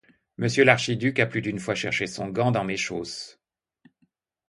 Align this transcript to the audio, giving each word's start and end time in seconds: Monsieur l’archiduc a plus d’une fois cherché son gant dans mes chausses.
Monsieur 0.37 0.63
l’archiduc 0.65 1.19
a 1.19 1.27
plus 1.27 1.43
d’une 1.43 1.59
fois 1.59 1.75
cherché 1.75 2.07
son 2.07 2.29
gant 2.29 2.51
dans 2.51 2.63
mes 2.63 2.75
chausses. 2.75 3.39